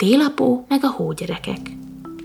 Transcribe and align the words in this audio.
Télapó 0.00 0.64
meg 0.68 0.84
a 0.84 0.90
hógyerekek. 0.90 1.70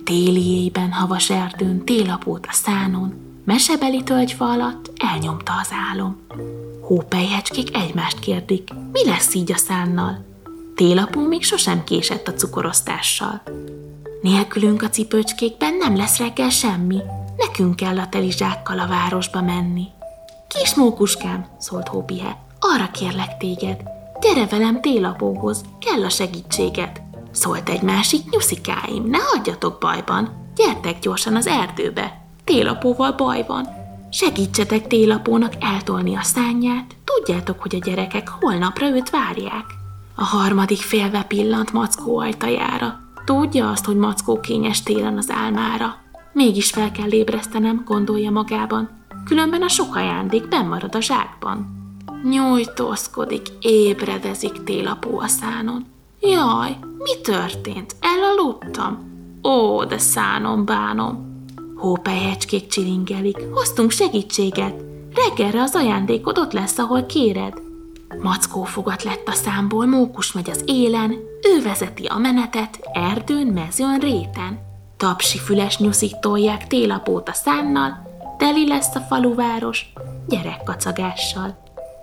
Téli 0.03 0.63
éjben 0.63 0.91
havas 0.91 1.29
erdőn, 1.29 1.85
télapót 1.85 2.45
a 2.45 2.53
szánon, 2.53 3.13
mesebeli 3.43 4.03
tölgyfa 4.03 4.45
alatt 4.45 4.91
elnyomta 4.97 5.51
az 5.61 5.69
álom. 5.91 6.17
Hópelyhecskék 6.81 7.75
egymást 7.77 8.19
kérdik, 8.19 8.69
mi 8.91 9.05
lesz 9.05 9.33
így 9.33 9.51
a 9.51 9.57
szánnal? 9.57 10.25
Télapó 10.75 11.27
még 11.27 11.43
sosem 11.43 11.83
késett 11.83 12.27
a 12.27 12.33
cukorosztással. 12.33 13.41
Nélkülünk 14.21 14.81
a 14.81 14.89
cipőcskékben 14.89 15.73
nem 15.73 15.95
lesz 15.95 16.17
reggel 16.17 16.49
semmi, 16.49 17.01
nekünk 17.37 17.75
kell 17.75 17.99
a 17.99 18.09
teli 18.09 18.31
zsákkal 18.31 18.79
a 18.79 18.87
városba 18.87 19.41
menni. 19.41 19.87
Kis 20.47 20.75
mókuskám, 20.75 21.45
szólt 21.59 21.87
Hópihe, 21.87 22.37
arra 22.59 22.91
kérlek 22.91 23.37
téged, 23.37 23.81
gyere 24.21 24.45
velem 24.45 24.81
télapóhoz, 24.81 25.61
kell 25.79 26.03
a 26.03 26.09
segítséget. 26.09 27.04
Szólt 27.35 27.69
egy 27.69 27.81
másik 27.81 28.29
nyuszikáim, 28.29 29.03
ne 29.09 29.17
hagyjatok 29.17 29.79
bajban, 29.79 30.51
gyertek 30.55 30.99
gyorsan 30.99 31.35
az 31.35 31.47
erdőbe, 31.47 32.25
télapóval 32.43 33.11
baj 33.11 33.45
van. 33.47 33.67
Segítsetek 34.11 34.87
télapónak 34.87 35.53
eltolni 35.59 36.15
a 36.15 36.21
szányát, 36.21 36.95
tudjátok, 37.03 37.61
hogy 37.61 37.75
a 37.75 37.85
gyerekek 37.85 38.29
holnapra 38.29 38.87
őt 38.89 39.09
várják. 39.09 39.65
A 40.15 40.23
harmadik 40.23 40.77
félve 40.77 41.23
pillant 41.23 41.73
Mackó 41.73 42.17
ajtajára. 42.17 42.99
Tudja 43.25 43.69
azt, 43.69 43.85
hogy 43.85 43.95
Mackó 43.95 44.39
kényes 44.39 44.83
télen 44.83 45.17
az 45.17 45.29
álmára. 45.29 45.95
Mégis 46.33 46.69
fel 46.69 46.91
kell 46.91 47.11
ébresztenem, 47.11 47.81
gondolja 47.85 48.31
magában. 48.31 48.89
Különben 49.25 49.61
a 49.61 49.67
sok 49.67 49.95
ajándék 49.95 50.47
marad 50.67 50.95
a 50.95 51.01
zsákban. 51.01 51.83
Nyújtózkodik, 52.23 53.47
ébredezik 53.59 54.63
télapó 54.63 55.19
a 55.19 55.27
szánon. 55.27 55.93
Jaj, 56.25 56.77
mi 56.97 57.21
történt? 57.21 57.95
Elaludtam? 57.99 59.13
Ó, 59.43 59.83
de 59.83 59.97
szánom 59.97 60.65
bánom. 60.65 61.43
Hópelyhecskék 61.75 62.67
csilingelik, 62.67 63.37
hoztunk 63.51 63.91
segítséget. 63.91 64.83
Reggelre 65.13 65.61
az 65.61 65.75
ajándékod 65.75 66.37
ott 66.37 66.51
lesz, 66.51 66.77
ahol 66.77 67.05
kéred. 67.05 67.53
Mackó 68.21 68.63
fogat 68.63 69.03
lett 69.03 69.27
a 69.27 69.31
számból, 69.31 69.85
mókus 69.85 70.31
megy 70.31 70.49
az 70.49 70.63
élen, 70.65 71.11
ő 71.41 71.61
vezeti 71.63 72.05
a 72.05 72.17
menetet, 72.17 72.79
erdőn, 72.93 73.47
mezőn, 73.47 73.99
réten. 73.99 74.59
Tapsi 74.97 75.37
füles 75.37 75.77
nyuszik 75.77 76.19
tolják 76.19 76.67
télapót 76.67 77.29
a 77.29 77.33
szánnal, 77.33 78.07
teli 78.37 78.67
lesz 78.67 78.95
a 78.95 78.99
faluváros 78.99 79.93
gyerekkacagással. 80.27 81.57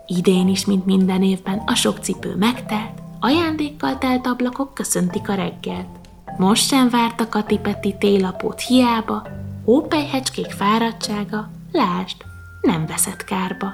Idén 0.07 0.49
is, 0.49 0.65
mint 0.65 0.87
minden 0.87 1.23
évben, 1.23 1.63
a 1.67 1.75
sok 1.75 1.99
cipő 1.99 2.37
megtelt, 2.37 3.02
ajándékkal 3.23 3.99
telt 3.99 4.27
ablakok 4.27 4.75
köszöntik 4.75 5.29
a 5.29 5.35
reggelt. 5.35 5.89
Most 6.37 6.67
sem 6.67 6.89
várta 6.89 7.29
Katipeti 7.29 7.97
télapót 7.99 8.61
hiába, 8.61 9.27
hópelyhecskék 9.65 10.51
fáradtsága, 10.51 11.51
lásd, 11.73 12.17
nem 12.61 12.87
veszett 12.87 13.25
kárba. 13.25 13.69